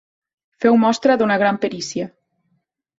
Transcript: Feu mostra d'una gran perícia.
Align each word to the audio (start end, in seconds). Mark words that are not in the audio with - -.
Feu 0.65 0.79
mostra 0.85 1.19
d'una 1.23 1.39
gran 1.45 1.63
perícia. 1.67 2.11